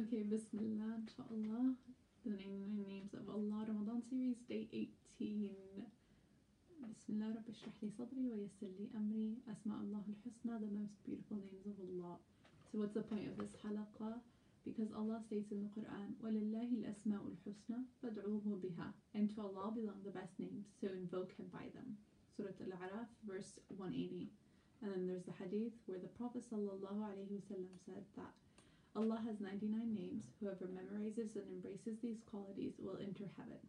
Okay, 0.00 0.22
Bismillah, 0.28 1.00
inshallah. 1.00 1.74
The 2.24 2.30
99 2.30 2.76
Names 2.76 3.12
of 3.12 3.28
Allah 3.28 3.64
Ramadan 3.64 4.02
series, 4.08 4.36
day 4.48 4.68
18. 4.72 5.52
Bismillah, 6.84 7.32
Rabbi 7.36 7.52
shrah 7.52 7.76
li 7.80 7.90
sadri 7.92 8.28
wa 8.28 8.36
yassir 8.36 8.72
li 8.76 8.88
amri. 8.92 9.40
Asma 9.48 9.80
Allah 9.80 10.04
al-Husna, 10.04 10.60
the 10.60 10.72
most 10.72 10.96
beautiful 11.04 11.40
names 11.44 11.64
of 11.68 11.76
Allah. 11.80 12.16
So 12.68 12.80
what's 12.80 12.94
the 12.96 13.04
point 13.04 13.28
of 13.28 13.36
this 13.36 13.56
halaqah? 13.64 14.20
Because 14.64 14.92
Allah 14.96 15.20
states 15.26 15.52
in 15.52 15.64
the 15.64 15.72
Quran, 15.72 16.16
وَلِلَّهِ 16.24 16.68
الْأَسْمَاءُ 16.80 17.22
الْحُسْنَى 17.22 17.80
فَادْعُوهُ 18.00 18.46
بِهَا 18.64 18.92
And 19.14 19.28
to 19.34 19.40
Allah 19.40 19.72
belong 19.72 20.00
the 20.04 20.12
best 20.12 20.36
names, 20.38 20.66
so 20.80 20.88
invoke 20.88 21.32
Him 21.36 21.46
by 21.52 21.68
them. 21.72 21.96
Surah 22.36 22.56
Al-A'raf, 22.60 23.08
verse 23.24 23.60
180. 23.68 24.28
And 24.82 24.92
then 24.92 25.06
there's 25.06 25.24
the 25.24 25.32
hadith 25.32 25.72
where 25.86 25.98
the 25.98 26.12
Prophet 26.20 26.44
ﷺ 26.44 26.84
said 27.86 28.04
that 28.16 28.34
Allah 28.95 29.21
has 29.25 29.39
99 29.39 29.93
names. 29.93 30.25
Whoever 30.39 30.65
memorizes 30.65 31.35
and 31.35 31.45
embraces 31.49 31.99
these 32.01 32.21
qualities 32.29 32.73
will 32.79 32.97
enter 33.01 33.25
heaven. 33.37 33.59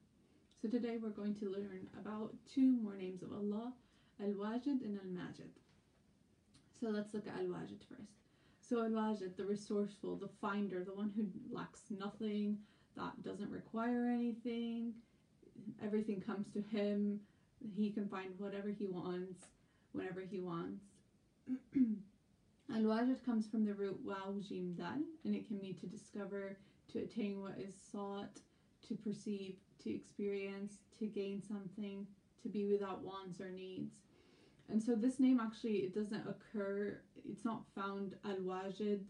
So 0.61 0.69
today 0.69 0.99
we're 1.01 1.11
going 1.11 1.35
to 1.37 1.51
learn 1.51 1.87
about 1.99 2.35
two 2.53 2.77
more 2.83 2.97
names 2.97 3.23
of 3.23 3.33
Allah, 3.33 3.73
Al-Wajid 4.21 4.83
and 4.85 4.99
Al-Majid. 4.99 5.51
So 6.81 6.89
let's 6.89 7.15
look 7.15 7.27
at 7.27 7.39
Al-Wajid 7.39 7.83
first. 7.89 8.19
So 8.61 8.83
Al-Wajid, 8.83 9.37
the 9.37 9.45
resourceful, 9.45 10.17
the 10.17 10.31
finder, 10.41 10.83
the 10.85 10.95
one 10.95 11.13
who 11.15 11.27
lacks 11.55 11.83
nothing, 11.91 12.59
that 12.97 13.23
doesn't 13.23 13.51
require 13.51 14.07
anything, 14.07 14.93
everything 15.83 16.21
comes 16.21 16.49
to 16.53 16.61
him, 16.61 17.21
he 17.77 17.91
can 17.91 18.09
find 18.09 18.31
whatever 18.39 18.69
he 18.69 18.87
wants, 18.87 19.47
whenever 19.93 20.21
he 20.21 20.41
wants. 20.41 20.85
Al-Wajid 22.71 23.25
comes 23.25 23.47
from 23.47 23.65
the 23.65 23.75
root 23.75 23.99
waw 24.05 24.33
jim 24.41 24.75
dal, 24.75 24.99
and 25.25 25.35
it 25.35 25.47
can 25.47 25.61
mean 25.61 25.77
to 25.77 25.87
discover, 25.87 26.59
to 26.93 27.01
attain 27.01 27.41
what 27.41 27.59
is 27.59 27.75
sought, 27.91 28.41
to 28.89 28.95
perceive, 28.95 29.57
to 29.83 29.95
experience, 29.95 30.75
to 30.99 31.07
gain 31.07 31.43
something, 31.43 32.07
to 32.43 32.49
be 32.49 32.67
without 32.67 33.03
wants 33.03 33.41
or 33.41 33.51
needs. 33.51 33.95
And 34.69 34.83
so 34.83 34.95
this 34.95 35.21
name 35.21 35.41
actually 35.41 35.79
it 35.79 35.95
doesn't 35.95 36.27
occur. 36.27 37.01
It's 37.29 37.45
not 37.45 37.63
found 37.75 38.15
Al-Wajid 38.25 39.01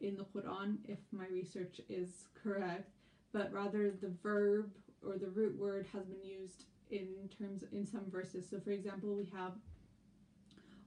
in 0.00 0.16
the 0.16 0.24
Quran, 0.24 0.76
if 0.86 0.98
my 1.12 1.26
research 1.32 1.80
is 1.88 2.26
correct, 2.42 2.90
but 3.32 3.52
rather 3.52 3.90
the 3.90 4.12
verb 4.22 4.70
or 5.04 5.16
the 5.18 5.30
root 5.30 5.58
word 5.58 5.86
has 5.92 6.06
been 6.06 6.24
used 6.24 6.64
in 6.90 7.28
terms 7.36 7.64
in 7.72 7.86
some 7.86 8.10
verses. 8.10 8.48
So 8.48 8.60
for 8.60 8.70
example, 8.70 9.14
we 9.14 9.30
have 9.34 9.52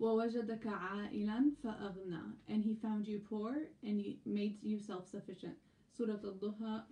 وَوَجَدَكَ 0.01 0.67
عَائِلًا 0.67 1.53
فَأَغْنَى 1.65 2.33
And 2.49 2.63
he 2.63 2.75
found 2.75 3.07
you 3.09 3.19
poor 3.19 3.69
and 3.83 4.01
he 4.01 4.19
made 4.27 4.59
you 4.63 4.79
self-sufficient. 4.79 5.55
Surah 5.97 6.17
Al-Duha, 6.23 6.85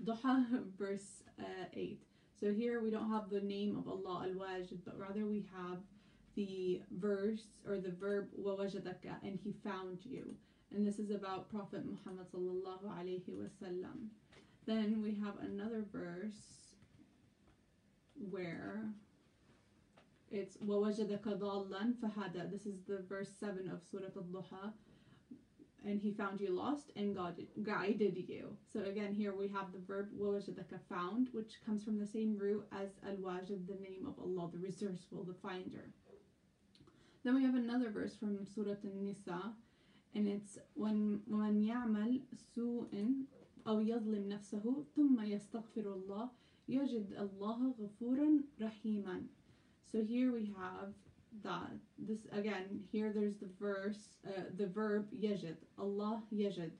verse 0.79 1.23
uh, 1.39 1.67
8. 1.75 2.03
So 2.41 2.53
here 2.53 2.83
we 2.83 2.91
don't 2.91 3.11
have 3.11 3.29
the 3.29 3.41
name 3.41 3.77
of 3.77 3.89
Allah 3.89 4.27
Al-Wajid, 4.27 4.79
but 4.85 4.99
rather 4.99 5.27
we 5.27 5.47
have 5.55 5.79
the 6.35 6.81
verse 6.99 7.43
or 7.67 7.79
the 7.79 7.91
verb 7.91 8.29
وَوَجَدَكَ 8.41 9.05
and 9.23 9.39
he 9.43 9.55
found 9.63 9.99
you. 10.05 10.35
And 10.75 10.87
this 10.87 10.99
is 10.99 11.11
about 11.11 11.51
Prophet 11.51 11.85
Muhammad 11.85 12.27
sallallahu 12.33 12.85
alaihi 12.99 13.23
wasallam. 13.29 14.09
Then 14.67 15.03
we 15.03 15.15
have 15.23 15.35
another 15.41 15.85
verse 15.93 16.75
where 18.31 18.89
it's 20.31 20.57
وَوَجَدَكَ 20.59 21.23
ضَالًّا 21.23 21.95
فَهَدَى 22.03 22.51
This 22.51 22.67
is 22.67 22.81
the 22.87 22.99
verse 23.09 23.31
7 23.39 23.71
of 23.71 23.83
Surah 23.83 24.15
Al-Duha. 24.17 24.73
And 25.87 26.01
he 26.01 26.13
found 26.13 26.41
you 26.41 26.51
lost 26.51 26.93
and 26.97 27.15
guided 27.63 28.17
you. 28.17 28.57
So 28.73 28.81
again, 28.85 29.13
here 29.13 29.35
we 29.35 29.49
have 29.49 29.73
the 29.73 29.81
verb 29.87 30.09
وَوَجَدَكَ 30.19 30.81
found, 30.89 31.29
which 31.33 31.61
comes 31.65 31.85
from 31.85 31.99
the 31.99 32.07
same 32.07 32.39
root 32.39 32.67
as 32.73 32.89
Al-Wajid, 33.07 33.67
the 33.67 33.75
name 33.75 34.07
of 34.07 34.19
Allah, 34.19 34.51
the 34.53 34.59
resourceful, 34.59 35.25
the 35.25 35.35
finder. 35.35 35.91
Then 37.23 37.35
we 37.35 37.45
have 37.45 37.55
another 37.55 37.91
verse 37.91 38.17
from 38.17 38.47
Surah 38.47 38.77
An-Nisa, 38.83 39.53
and 40.15 40.29
it's 40.29 40.59
when 40.75 41.21
وَمَنْ 41.31 41.67
يَعْمَلْ 41.67 42.21
سُوءٍ 42.57 43.27
أو 43.67 43.81
يظلم 43.81 44.29
نفسه 44.29 44.85
ثم 44.97 45.21
يستغفر 45.21 45.95
الله 45.95 46.31
يجد 46.69 47.13
الله 47.13 47.75
غفورا 47.81 48.41
رحيما 48.61 49.27
so 49.91 50.03
here 50.03 50.33
we 50.33 50.53
have 50.59 50.93
that 51.43 51.71
this 51.99 52.27
again 52.33 52.81
here 52.93 53.13
there's 53.15 53.37
the 53.37 53.49
verse 53.61 54.17
uh, 54.27 54.43
the 54.57 54.67
verb 54.67 55.07
yajid 55.13 55.57
Allah 55.79 56.23
yajid 56.33 56.71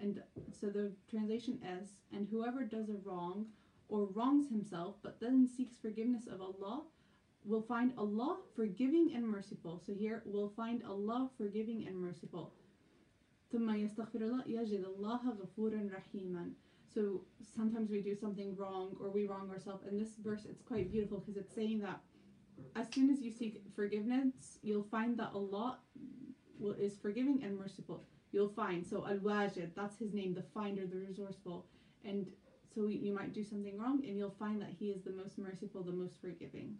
and 0.00 0.20
so 0.50 0.66
the 0.68 0.92
translation 1.08 1.60
is 1.80 1.90
and 2.12 2.26
whoever 2.30 2.64
does 2.64 2.88
a 2.88 2.96
wrong 3.04 3.46
or 3.88 4.06
wrongs 4.06 4.48
himself 4.48 4.96
but 5.02 5.20
then 5.20 5.46
seeks 5.46 5.76
forgiveness 5.76 6.26
of 6.26 6.40
Allah 6.40 6.82
will 7.44 7.62
find 7.62 7.92
Allah 7.96 8.38
forgiving 8.56 9.12
and 9.14 9.26
merciful 9.26 9.80
so 9.84 9.92
here 9.92 10.22
we'll 10.24 10.52
find 10.56 10.82
Allah 10.84 11.30
forgiving 11.36 11.86
and 11.86 11.96
merciful 11.96 12.52
ثم 13.52 13.70
يستغفر 13.70 14.20
الله 14.20 14.44
يجد 14.46 14.84
الله 14.84 15.30
غفورا 15.30 15.90
رحيما 15.92 16.52
so 16.94 17.20
sometimes 17.54 17.90
we 17.90 18.00
do 18.00 18.14
something 18.14 18.56
wrong 18.56 18.96
or 19.00 19.10
we 19.10 19.26
wrong 19.26 19.50
ourselves 19.50 19.84
and 19.86 20.00
this 20.00 20.16
verse 20.16 20.46
it's 20.48 20.62
quite 20.62 20.90
beautiful 20.90 21.18
because 21.18 21.36
it's 21.36 21.54
saying 21.54 21.80
that 21.80 22.00
as 22.74 22.86
soon 22.92 23.10
as 23.10 23.20
you 23.20 23.30
seek 23.30 23.60
forgiveness, 23.74 24.58
you'll 24.62 24.88
find 24.90 25.18
that 25.18 25.30
Allah 25.34 25.78
is 26.78 26.96
forgiving 26.96 27.42
and 27.42 27.58
merciful. 27.58 28.04
You'll 28.32 28.48
find. 28.48 28.86
So 28.86 29.06
Al 29.06 29.18
Wajid, 29.18 29.70
that's 29.74 29.98
his 29.98 30.14
name, 30.14 30.34
the 30.34 30.44
finder, 30.54 30.86
the 30.86 30.96
resourceful. 30.96 31.66
And 32.04 32.26
so 32.74 32.86
you 32.86 33.12
might 33.12 33.34
do 33.34 33.44
something 33.44 33.78
wrong 33.78 34.02
and 34.06 34.16
you'll 34.16 34.36
find 34.38 34.60
that 34.62 34.70
he 34.78 34.86
is 34.86 35.02
the 35.02 35.12
most 35.12 35.38
merciful, 35.38 35.82
the 35.82 35.92
most 35.92 36.20
forgiving. 36.20 36.76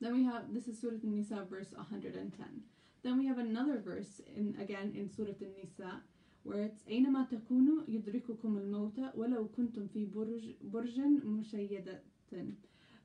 Then 0.00 0.14
we 0.14 0.24
have, 0.24 0.54
this 0.54 0.68
is 0.68 0.80
Surah 0.80 1.02
An-Nisa, 1.02 1.44
verse 1.50 1.72
110. 1.72 2.46
Then 3.02 3.18
we 3.18 3.26
have 3.26 3.38
another 3.38 3.78
verse, 3.78 4.20
in 4.36 4.56
again 4.60 4.92
in 4.94 5.10
Surah 5.10 5.38
An-Nisa, 5.40 6.02
where 6.44 6.62
it's 6.62 6.82
أينما 6.88 7.26
تكونوا 7.30 7.82
يدرككم 7.88 8.58
الموت 8.58 9.00
ولو 9.14 9.48
كنتم 9.48 9.86
في 9.86 10.06
برج, 10.06 10.54
برج 10.62 11.00
مشيدة 11.00 12.02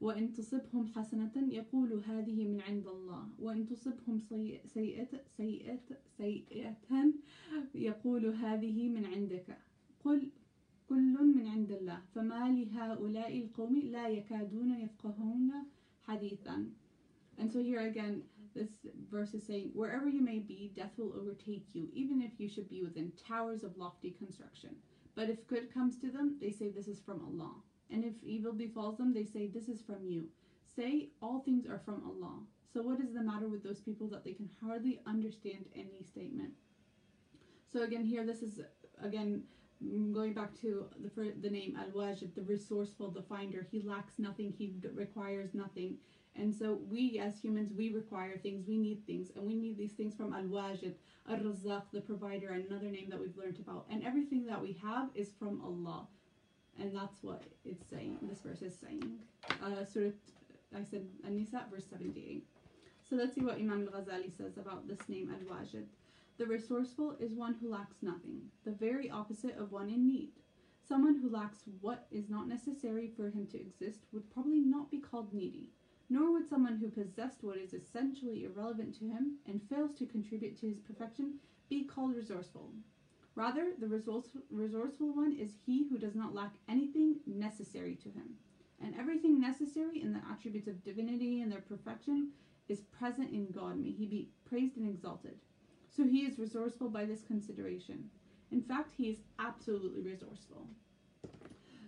وإن 0.09 0.33
تصبهم 0.33 0.87
حسنة 0.87 1.33
يقول 1.37 1.93
هذه 1.93 2.45
من 2.45 2.61
عند 2.61 2.87
الله 2.87 3.29
وإن 3.39 3.67
تصبهم 3.67 4.19
سيئة 4.19 4.67
سيئة 5.37 5.89
سيئة 6.17 6.77
يقول 7.75 8.27
هذه 8.27 8.89
من 8.89 9.05
عندك 9.05 9.59
قل 10.05 10.31
كل 10.89 11.25
من 11.37 11.47
عند 11.47 11.73
الله 11.73 12.01
فما 12.15 12.49
لهؤلاء 12.49 13.39
القوم 13.39 13.79
لا 13.79 14.09
يكادون 14.09 14.71
يفقهون 14.71 15.53
حديثا 16.03 16.71
And 17.39 17.53
so 17.53 17.61
here 17.63 17.87
again, 17.87 18.23
this 18.55 18.71
verse 19.11 19.35
is 19.35 19.47
saying, 19.47 19.71
Wherever 19.75 20.09
you 20.09 20.23
may 20.23 20.39
be, 20.39 20.73
death 20.75 20.95
will 20.97 21.13
overtake 21.21 21.67
you, 21.75 21.89
even 21.93 22.21
if 22.23 22.33
you 22.41 22.49
should 22.49 22.69
be 22.69 22.83
within 22.83 23.13
towers 23.29 23.63
of 23.63 23.77
lofty 23.77 24.11
construction. 24.11 24.75
But 25.15 25.29
if 25.31 25.47
good 25.47 25.73
comes 25.73 25.99
to 25.99 26.11
them, 26.11 26.37
they 26.41 26.51
say 26.51 26.71
this 26.71 26.89
is 26.89 26.99
from 26.99 27.21
Allah. 27.25 27.55
And 27.91 28.05
if 28.05 28.23
evil 28.23 28.53
befalls 28.53 28.99
them, 28.99 29.15
they 29.15 29.25
say, 29.25 29.47
This 29.47 29.69
is 29.69 29.81
from 29.83 30.05
you. 30.05 30.29
Say, 30.77 31.09
All 31.23 31.41
things 31.41 31.67
are 31.67 31.81
from 31.85 32.03
Allah. 32.05 32.41
So, 32.73 32.83
what 32.83 33.01
is 33.01 33.15
the 33.15 33.23
matter 33.23 33.49
with 33.49 33.63
those 33.63 33.81
people 33.81 34.09
that 34.09 34.25
they 34.25 34.35
can 34.35 34.51
hardly 34.63 35.01
understand 35.07 35.65
any 35.75 36.03
statement? 36.03 36.53
So, 37.73 37.83
again, 37.83 38.05
here, 38.05 38.25
this 38.27 38.43
is, 38.43 38.61
again, 39.03 39.43
going 40.13 40.35
back 40.35 40.59
to 40.61 40.87
the, 41.03 41.33
the 41.41 41.51
name 41.51 41.77
Al 41.79 41.91
Wajid, 41.91 42.35
the 42.35 42.43
resourceful, 42.43 43.11
the 43.11 43.23
finder. 43.23 43.67
He 43.71 43.83
lacks 43.83 44.19
nothing, 44.19 44.53
he 44.57 44.75
requires 44.95 45.55
nothing. 45.55 45.97
And 46.37 46.55
so, 46.55 46.79
we 46.89 47.19
as 47.19 47.41
humans, 47.41 47.73
we 47.77 47.93
require 47.93 48.37
things, 48.37 48.65
we 48.67 48.77
need 48.77 49.05
things, 49.07 49.31
and 49.35 49.47
we 49.47 49.57
need 49.57 49.79
these 49.79 49.93
things 49.93 50.15
from 50.15 50.35
Al 50.35 50.45
Wajid, 50.45 50.95
Al 51.29 51.39
Razaq, 51.39 51.85
the 51.93 52.01
provider, 52.03 52.51
another 52.51 52.91
name 52.91 53.09
that 53.11 53.19
we've 53.19 53.37
learned 53.37 53.59
about. 53.59 53.87
And 53.91 54.05
everything 54.05 54.45
that 54.47 54.61
we 54.61 54.79
have 54.83 55.09
is 55.15 55.31
from 55.39 55.63
Allah. 55.63 56.07
And 56.81 56.95
that's 56.95 57.23
what 57.23 57.43
it's 57.65 57.89
saying, 57.91 58.19
this 58.23 58.41
verse 58.41 58.63
is 58.63 58.77
saying. 58.79 59.19
Uh, 59.63 59.85
Surah, 59.85 60.11
I 60.75 60.85
said 60.89 61.07
An-Nisa, 61.25 61.65
verse 61.73 61.87
78. 61.91 62.45
So 63.09 63.17
let's 63.17 63.35
see 63.35 63.41
what 63.41 63.57
Imam 63.57 63.89
al-Ghazali 63.93 64.37
says 64.37 64.59
about 64.59 64.87
this 64.87 65.09
name 65.09 65.31
Al-Wajid. 65.33 65.87
The 66.39 66.47
resourceful 66.47 67.17
is 67.19 67.33
one 67.33 67.55
who 67.55 67.71
lacks 67.71 67.97
nothing, 68.01 68.43
the 68.65 68.71
very 68.71 69.11
opposite 69.11 69.59
of 69.59 69.73
one 69.73 69.89
in 69.89 70.07
need. 70.07 70.31
Someone 70.87 71.19
who 71.21 71.29
lacks 71.29 71.65
what 71.81 72.07
is 72.13 72.31
not 72.31 72.49
necessary 72.49 73.11
for 73.17 73.29
him 73.29 73.47
to 73.49 73.61
exist 73.61 74.07
would 74.13 74.33
probably 74.33 74.61
not 74.61 74.91
be 74.91 74.99
called 74.99 75.35
needy, 75.35 75.71
nor 76.09 76.31
would 76.33 76.49
someone 76.49 76.77
who 76.77 76.89
possessed 76.91 77.43
what 77.43 77.59
is 77.59 77.75
essentially 77.75 78.45
irrelevant 78.45 78.99
to 78.99 79.05
him 79.05 79.39
and 79.47 79.61
fails 79.69 79.95
to 79.95 80.07
contribute 80.07 80.59
to 80.61 80.69
his 80.69 80.79
perfection 80.79 81.35
be 81.69 81.85
called 81.85 82.15
resourceful. 82.15 82.71
Rather, 83.39 83.69
the 83.79 83.87
resourceful 83.87 85.15
one 85.15 85.37
is 85.41 85.53
he 85.65 85.87
who 85.89 85.97
does 85.97 86.17
not 86.17 86.35
lack 86.35 86.55
anything 86.69 87.21
necessary 87.25 87.95
to 88.03 88.09
him. 88.09 88.35
And 88.83 88.97
everything 88.99 89.41
necessary 89.41 90.03
in 90.03 90.13
the 90.13 90.21
attributes 90.29 90.67
of 90.67 90.83
divinity 90.83 91.41
and 91.41 91.53
their 91.53 91.61
perfection 91.61 92.31
is 92.69 92.81
present 92.99 93.31
in 93.31 93.47
God. 93.53 93.79
May 93.79 93.93
he 93.93 94.07
be 94.07 94.29
praised 94.45 94.77
and 94.77 94.89
exalted. 94.89 95.37
So 95.97 96.03
he 96.03 96.23
is 96.23 96.37
resourceful 96.37 96.89
by 96.89 97.05
this 97.05 97.23
consideration. 97.23 98.11
In 98.51 98.63
fact, 98.63 98.93
He 98.97 99.05
is 99.11 99.19
absolutely 99.39 100.03
resourceful. 100.03 100.67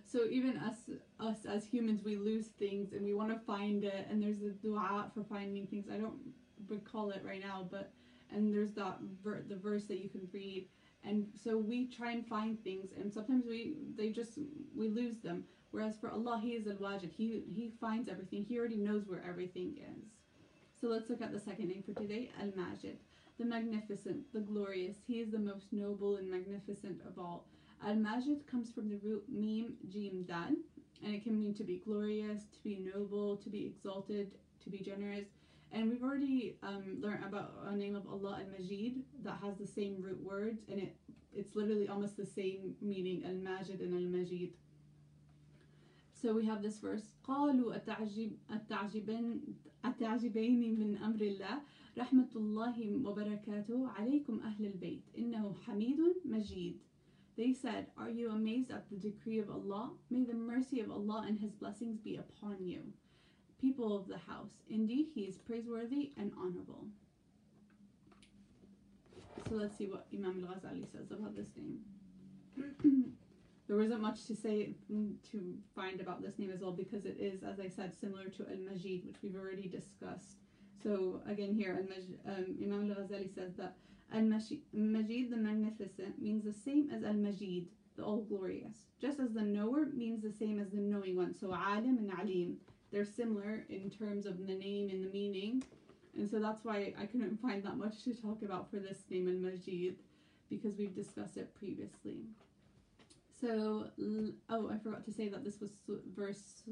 So 0.05 0.25
even 0.29 0.57
us, 0.57 0.77
us 1.19 1.45
as 1.45 1.65
humans, 1.65 2.01
we 2.03 2.17
lose 2.17 2.47
things 2.59 2.93
and 2.93 3.03
we 3.03 3.13
want 3.13 3.29
to 3.29 3.45
find 3.45 3.83
it. 3.83 4.07
And 4.09 4.21
there's 4.21 4.41
a 4.41 4.49
dua 4.49 5.11
for 5.13 5.23
finding 5.23 5.67
things. 5.67 5.87
I 5.91 5.97
don't 5.97 6.19
recall 6.67 7.11
it 7.11 7.23
right 7.25 7.41
now, 7.41 7.67
but 7.69 7.91
and 8.33 8.53
there's 8.53 8.71
that 8.73 8.99
ver- 9.23 9.43
the 9.47 9.55
verse 9.55 9.85
that 9.85 9.99
you 9.99 10.09
can 10.09 10.27
read. 10.31 10.67
And 11.03 11.27
so 11.43 11.57
we 11.57 11.87
try 11.87 12.11
and 12.11 12.25
find 12.27 12.63
things, 12.63 12.91
and 12.95 13.11
sometimes 13.11 13.45
we 13.47 13.75
they 13.95 14.09
just 14.09 14.37
we 14.75 14.87
lose 14.87 15.17
them. 15.17 15.45
Whereas 15.71 15.97
for 15.97 16.11
Allah, 16.11 16.39
He 16.41 16.51
is 16.51 16.67
al-Wajid. 16.67 17.11
He 17.11 17.43
He 17.53 17.71
finds 17.79 18.07
everything. 18.07 18.43
He 18.43 18.59
already 18.59 18.77
knows 18.77 19.07
where 19.07 19.23
everything 19.27 19.77
is. 19.77 20.03
So 20.79 20.87
let's 20.87 21.09
look 21.09 21.21
at 21.21 21.31
the 21.31 21.39
second 21.39 21.67
name 21.69 21.83
for 21.83 21.93
today, 21.93 22.31
Al-Majid, 22.39 22.97
the 23.37 23.45
magnificent, 23.45 24.31
the 24.33 24.39
glorious. 24.39 24.97
He 25.05 25.19
is 25.19 25.29
the 25.31 25.39
most 25.39 25.71
noble 25.71 26.15
and 26.17 26.29
magnificent 26.29 27.01
of 27.07 27.19
all. 27.19 27.45
Al-Majid 27.85 28.47
comes 28.47 28.71
from 28.71 28.89
the 28.89 28.97
root 28.97 29.23
mim 29.29 29.75
jim 29.89 30.23
dal, 30.27 30.55
and 31.03 31.13
it 31.15 31.23
can 31.23 31.39
mean 31.39 31.53
to 31.55 31.63
be 31.63 31.81
glorious, 31.85 32.41
to 32.53 32.63
be 32.63 32.77
noble, 32.93 33.37
to 33.37 33.49
be 33.49 33.65
exalted, 33.65 34.31
to 34.63 34.69
be 34.69 34.79
generous. 34.79 35.27
And 35.72 35.90
we've 35.90 36.02
already 36.02 36.56
um, 36.62 36.98
learned 37.00 37.24
about 37.24 37.52
a 37.66 37.76
name 37.76 37.96
of 37.96 38.06
Allah 38.06 38.40
Al-Majid 38.40 39.02
that 39.24 39.38
has 39.42 39.56
the 39.58 39.66
same 39.66 40.00
root 40.00 40.22
words, 40.22 40.60
and 40.70 40.80
it 40.80 40.96
it's 41.34 41.54
literally 41.54 41.86
almost 41.86 42.16
the 42.16 42.24
same 42.24 42.74
meaning, 42.80 43.24
Al-Majid 43.26 43.80
and 43.80 43.92
Al-Majid. 43.92 44.52
So 46.14 46.32
we 46.32 46.46
have 46.46 46.62
this 46.62 46.78
verse 46.78 47.12
قالوا 47.28 47.76
أتعجب 47.76 48.32
أتعجبن 48.50 49.40
أتعجبين 49.84 50.78
من 50.78 50.96
أمر 50.96 51.20
الله 51.20 51.60
رحمة 51.98 52.28
الله 52.36 53.04
وبركاته 53.04 53.88
عليكم 53.88 54.40
أهل 54.40 54.66
البيت 54.66 55.02
إنه 55.18 55.54
حميد 55.66 56.00
مجيد 56.24 56.80
They 57.36 57.52
said, 57.52 57.88
Are 57.98 58.08
you 58.08 58.30
amazed 58.30 58.70
at 58.70 58.88
the 58.88 58.96
decree 58.96 59.40
of 59.40 59.50
Allah? 59.50 59.90
May 60.08 60.24
the 60.24 60.32
mercy 60.32 60.80
of 60.80 60.90
Allah 60.90 61.26
and 61.28 61.38
His 61.38 61.52
blessings 61.52 61.98
be 62.00 62.16
upon 62.16 62.64
you. 62.64 62.80
People 63.61 63.95
of 63.95 64.07
the 64.07 64.17
house, 64.17 64.51
indeed 64.69 65.07
He 65.13 65.21
is 65.21 65.37
praiseworthy 65.37 66.11
and 66.17 66.31
honorable. 66.37 66.85
So 69.47 69.55
let's 69.55 69.77
see 69.77 69.87
what 69.87 70.07
Imam 70.13 70.45
al 70.47 70.55
Ghazali 70.55 70.91
says 70.91 71.11
about 71.11 71.35
this 71.35 71.49
name. 71.55 71.79
there 73.67 73.77
wasn't 73.77 74.01
much 74.01 74.25
to 74.25 74.35
say 74.35 74.73
to 75.31 75.57
find 75.75 76.01
about 76.01 76.21
this 76.21 76.39
name 76.39 76.51
as 76.51 76.61
well 76.61 76.71
because 76.71 77.05
it 77.05 77.17
is, 77.19 77.43
as 77.43 77.59
I 77.59 77.67
said, 77.67 77.93
similar 77.93 78.25
to 78.29 78.47
Al 78.49 78.57
Majid, 78.57 79.05
which 79.05 79.17
we've 79.21 79.35
already 79.35 79.67
discussed. 79.67 80.37
So 80.83 81.21
again, 81.27 81.53
here 81.53 81.85
um, 82.27 82.57
Imam 82.61 82.91
al 82.91 82.97
Ghazali 82.97 83.33
says 83.33 83.53
that 83.57 83.75
Al-Majid, 84.13 85.31
the 85.31 85.37
Magnificent, 85.37 86.21
means 86.21 86.43
the 86.43 86.53
same 86.53 86.89
as 86.91 87.03
Al-Majid, 87.03 87.67
the 87.95 88.03
All-Glorious. 88.03 88.75
Just 88.99 89.19
as 89.19 89.31
the 89.31 89.41
Knower 89.41 89.85
means 89.93 90.21
the 90.21 90.31
same 90.31 90.59
as 90.59 90.69
the 90.71 90.81
Knowing 90.81 91.15
One. 91.15 91.33
So 91.33 91.53
Alim 91.53 91.97
and 91.97 92.11
Alim, 92.19 92.57
they're 92.91 93.05
similar 93.05 93.65
in 93.69 93.89
terms 93.89 94.25
of 94.25 94.45
the 94.45 94.53
name 94.53 94.89
and 94.89 95.03
the 95.03 95.09
meaning. 95.09 95.63
And 96.17 96.29
so 96.29 96.39
that's 96.39 96.65
why 96.65 96.93
I 96.99 97.05
couldn't 97.05 97.41
find 97.41 97.63
that 97.63 97.77
much 97.77 98.03
to 98.03 98.13
talk 98.13 98.41
about 98.41 98.69
for 98.69 98.77
this 98.77 98.99
name 99.09 99.27
Al-Majid, 99.27 99.95
because 100.49 100.75
we've 100.77 100.93
discussed 100.93 101.37
it 101.37 101.55
previously. 101.55 102.25
So, 103.39 103.87
oh, 104.49 104.69
I 104.69 104.77
forgot 104.77 105.05
to 105.05 105.11
say 105.13 105.29
that 105.29 105.43
this 105.43 105.59
was 105.61 105.71
verse 106.15 106.63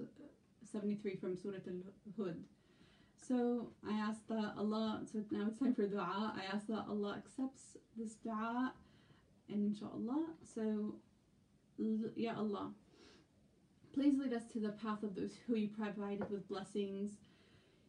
73 0.72 1.16
from 1.16 1.36
Surah 1.38 1.58
Al-Hud. 1.68 2.44
So 3.28 3.70
I 3.88 3.94
ask 3.94 4.20
that 4.28 4.54
Allah, 4.58 5.02
so 5.12 5.20
now 5.32 5.48
it's 5.48 5.60
time 5.60 5.74
for 5.74 5.88
dua. 5.88 6.34
I 6.36 6.54
ask 6.54 6.68
that 6.68 6.86
Allah 6.90 7.16
accepts 7.18 7.78
this 7.96 8.16
dua, 8.16 8.74
and 9.48 9.74
inshallah. 9.74 10.26
So, 10.54 10.96
Ya 12.16 12.34
Allah, 12.38 12.72
please 13.94 14.18
lead 14.18 14.34
us 14.34 14.46
to 14.54 14.60
the 14.60 14.70
path 14.70 15.04
of 15.04 15.16
those 15.16 15.36
who 15.46 15.56
you 15.56 15.68
provided 15.68 16.30
with 16.30 16.48
blessings. 16.48 17.12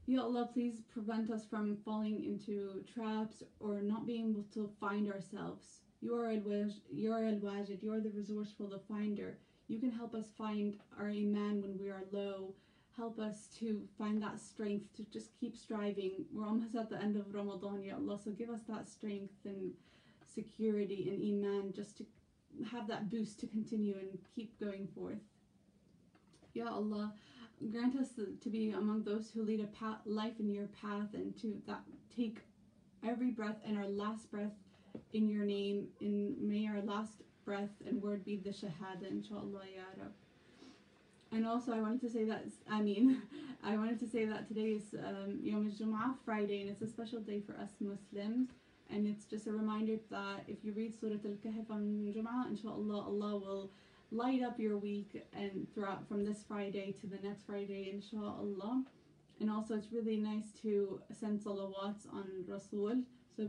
Ya 0.07 0.23
Allah, 0.23 0.49
please 0.53 0.83
prevent 0.93 1.31
us 1.31 1.45
from 1.45 1.77
falling 1.85 2.25
into 2.25 2.83
traps 2.93 3.43
or 3.61 3.81
not 3.81 4.07
being 4.07 4.31
able 4.31 4.47
to 4.55 4.71
find 4.81 5.13
ourselves. 5.13 5.81
You 6.01 6.17
are 6.17 6.31
al-wajid, 6.31 6.81
you 6.91 7.13
are 7.13 7.25
al-wajid, 7.25 7.83
you 7.83 7.93
are 7.93 8.01
the 8.01 8.11
resourceful, 8.11 8.69
the 8.69 8.79
finder. 8.79 9.39
You 9.69 9.79
can 9.79 9.91
help 9.91 10.15
us 10.15 10.33
find 10.37 10.77
our 10.99 11.09
iman 11.09 11.63
when 11.63 11.79
we 11.79 11.91
are 11.91 12.03
low 12.11 12.55
help 13.01 13.19
us 13.19 13.49
to 13.59 13.81
find 13.97 14.23
that 14.23 14.39
strength 14.39 14.95
to 14.95 15.05
just 15.05 15.31
keep 15.41 15.57
striving. 15.57 16.25
We're 16.33 16.47
almost 16.47 16.75
at 16.75 16.91
the 16.91 17.01
end 17.01 17.17
of 17.17 17.35
Ramadan, 17.35 17.83
Ya 17.83 17.95
Allah, 17.95 18.19
so 18.23 18.31
give 18.31 18.51
us 18.51 18.61
that 18.69 18.87
strength 18.89 19.33
and 19.47 19.73
security 20.35 21.09
and 21.09 21.23
iman 21.23 21.73
just 21.75 21.97
to 21.99 22.05
have 22.71 22.87
that 22.89 23.11
boost 23.11 23.41
to 23.41 23.47
continue 23.47 23.97
and 23.99 24.19
keep 24.35 24.59
going 24.61 24.87
forth. 24.95 25.23
Ya 26.55 26.69
Allah, 26.69 27.13
grant 27.71 27.97
us 27.97 28.09
to 28.41 28.49
be 28.49 28.71
among 28.71 29.03
those 29.03 29.31
who 29.31 29.43
lead 29.43 29.61
a 29.61 29.67
path, 29.67 29.99
life 30.05 30.41
in 30.41 30.51
your 30.51 30.67
path 30.69 31.15
and 31.15 31.37
to 31.41 31.61
that 31.67 31.83
take 32.15 32.39
every 33.07 33.31
breath 33.31 33.57
and 33.67 33.79
our 33.79 33.89
last 33.89 34.31
breath 34.31 34.53
in 35.13 35.29
your 35.29 35.45
name. 35.45 35.89
And 36.01 36.37
may 36.41 36.67
our 36.67 36.83
last 36.83 37.23
breath 37.45 37.71
and 37.87 38.03
word 38.03 38.25
be 38.25 38.37
the 38.37 38.51
shahada, 38.51 39.11
inshallah, 39.11 39.63
Ya 39.75 39.83
Rab. 39.97 40.13
And 41.33 41.47
also, 41.47 41.73
I 41.73 41.81
wanted 41.81 42.01
to 42.01 42.11
say 42.11 42.25
that, 42.25 42.45
I 42.69 42.83
mean, 42.83 43.23
I 43.65 43.77
wanted 43.77 44.01
to 44.01 44.09
say 44.09 44.25
that 44.25 44.49
today 44.49 44.73
is 44.73 44.95
um, 44.99 45.39
Yom 45.43 45.71
Jum'ah, 45.71 46.15
Friday, 46.25 46.63
and 46.63 46.71
it's 46.71 46.83
a 46.83 46.89
special 46.89 47.21
day 47.21 47.41
for 47.41 47.53
us 47.55 47.71
Muslims. 47.81 48.49
And 48.93 49.07
it's 49.07 49.25
just 49.27 49.47
a 49.47 49.53
reminder 49.53 49.97
that 50.11 50.43
if 50.49 50.65
you 50.65 50.73
read 50.73 50.93
Surah 50.99 51.13
Al 51.25 51.37
Kahf 51.45 51.71
on 51.71 52.13
Jum'ah, 52.17 52.49
inshallah, 52.51 53.05
Allah 53.07 53.37
will 53.39 53.71
light 54.12 54.42
up 54.44 54.60
your 54.60 54.78
week 54.78 55.24
and 55.34 55.68
throughout 55.74 56.08
from 56.08 56.24
this 56.26 56.44
Friday 56.48 56.94
to 57.02 57.08
the 57.08 57.18
next 57.24 57.46
Friday, 57.46 57.92
inshallah. 57.94 58.84
And 59.42 59.52
also, 59.52 59.76
it's 59.76 59.92
really 59.92 60.18
nice 60.18 60.52
to 60.62 61.02
send 61.12 61.42
salawats 61.42 62.08
on 62.14 62.26
Rasul. 62.48 63.04
So, 63.36 63.48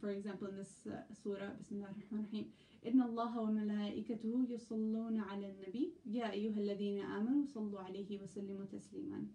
for 0.00 0.10
example, 0.10 0.48
in 0.48 0.56
this 0.56 0.86
uh, 0.86 1.02
surah, 1.22 1.50
Bismillah 1.58 1.88
ar-Rahman 1.88 2.24
ar-Rahim. 2.24 2.46
إن 2.86 3.02
الله 3.02 3.38
وملائكته 3.40 4.46
يصلون 4.50 5.18
على 5.18 5.46
النبي 5.50 5.92
يا 6.06 6.32
أيها 6.32 6.58
الذين 6.58 6.98
آمنوا 6.98 7.46
صلوا 7.46 7.80
عليه 7.80 8.18
وسلموا 8.22 8.66
تسليما 8.66 9.26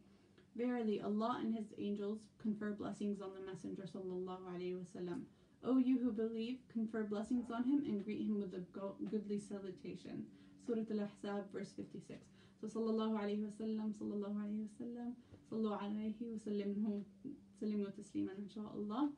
Verily 0.58 1.00
Allah 1.00 1.38
and 1.40 1.54
His 1.56 1.72
angels 1.78 2.20
confer 2.42 2.72
blessings 2.72 3.22
on 3.22 3.30
the 3.36 3.46
Messenger 3.46 3.84
sallallahu 3.84 4.42
alaihi 4.52 4.76
wasallam. 4.76 5.22
O 5.64 5.78
you 5.78 6.00
who 6.00 6.12
believe, 6.12 6.60
confer 6.72 7.04
blessings 7.04 7.50
on 7.52 7.64
him 7.64 7.84
and 7.86 8.04
greet 8.04 8.22
him 8.22 8.40
with 8.40 8.54
a 8.54 8.64
goodly 9.10 9.40
salutation. 9.40 10.26
Surah 10.66 10.86
Al-Ahzab, 10.92 11.52
verse 11.52 11.72
56. 11.76 12.20
So 12.62 12.68
sallallahu 12.68 13.20
alaihi 13.20 13.46
wasallam, 13.46 13.94
sallallahu 13.94 14.38
alaihi 14.44 14.66
wasallam, 14.68 15.14
sallallahu 15.52 15.82
alaihi 15.82 16.16
wasallam, 16.22 17.04
sallimu 17.60 17.92
tasliman 17.94 18.38
inshaAllah. 18.46 19.10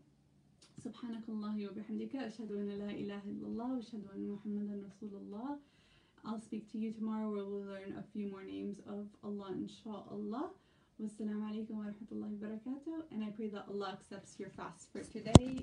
سبحانك 0.79 1.27
الله 1.29 1.67
وبحمدك 1.67 2.15
أشهد 2.15 2.51
أن 2.51 2.69
لا 2.79 2.91
إله 2.91 3.21
إلا 3.27 3.47
الله 3.47 3.67
وأشهد 3.75 4.03
أن 4.15 4.31
محمدا 4.31 4.79
رسول 4.87 5.11
الله 5.11 5.59
I'll 6.25 6.39
speak 6.39 6.71
to 6.71 6.77
you 6.77 6.93
tomorrow 6.93 7.31
where 7.31 7.43
we'll 7.43 7.67
learn 7.67 7.95
a 7.99 8.03
few 8.13 8.27
more 8.27 8.43
names 8.43 8.79
of 8.87 9.07
Allah 9.23 9.51
inshallah 9.51 10.51
wassalamu 11.01 11.43
alaikum 11.51 11.71
wa 11.71 11.83
rahmatullahi 11.91 12.31
wa 12.31 12.47
barakatuh 12.47 13.11
and 13.11 13.23
I 13.23 13.29
pray 13.35 13.49
that 13.49 13.65
Allah 13.67 13.97
accepts 13.99 14.39
your 14.39 14.49
fast 14.49 14.91
for 14.91 15.01
today 15.03 15.59